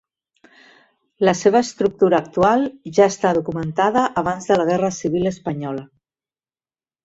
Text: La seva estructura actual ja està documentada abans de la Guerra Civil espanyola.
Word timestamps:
La 1.29 1.33
seva 1.41 1.61
estructura 1.65 2.21
actual 2.25 2.65
ja 2.99 3.09
està 3.13 3.35
documentada 3.41 4.09
abans 4.25 4.53
de 4.53 4.61
la 4.63 4.69
Guerra 4.73 4.93
Civil 4.99 5.33
espanyola. 5.37 5.89